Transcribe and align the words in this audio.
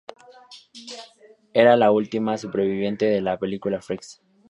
Era 1.53 1.75
la 1.75 1.91
última 1.91 2.35
superviviente 2.39 3.05
de 3.05 3.21
la 3.21 3.37
película 3.37 3.83
Freaks. 3.83 4.19